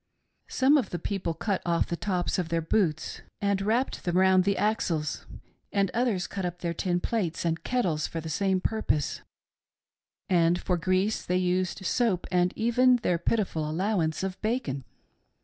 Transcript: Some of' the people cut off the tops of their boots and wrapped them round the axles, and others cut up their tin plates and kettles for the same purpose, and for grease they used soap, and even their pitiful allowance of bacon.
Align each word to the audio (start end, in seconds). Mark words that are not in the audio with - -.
Some 0.47 0.77
of' 0.77 0.89
the 0.89 0.97
people 0.97 1.35
cut 1.35 1.61
off 1.63 1.85
the 1.85 1.95
tops 1.95 2.39
of 2.39 2.49
their 2.49 2.59
boots 2.63 3.21
and 3.39 3.61
wrapped 3.61 4.03
them 4.03 4.17
round 4.17 4.45
the 4.45 4.57
axles, 4.57 5.27
and 5.71 5.91
others 5.93 6.25
cut 6.25 6.43
up 6.43 6.61
their 6.61 6.73
tin 6.73 6.99
plates 6.99 7.45
and 7.45 7.63
kettles 7.63 8.07
for 8.07 8.19
the 8.19 8.27
same 8.27 8.61
purpose, 8.61 9.21
and 10.27 10.59
for 10.59 10.75
grease 10.75 11.23
they 11.23 11.37
used 11.37 11.85
soap, 11.85 12.25
and 12.31 12.51
even 12.55 12.95
their 12.95 13.19
pitiful 13.19 13.69
allowance 13.69 14.23
of 14.23 14.41
bacon. 14.41 14.85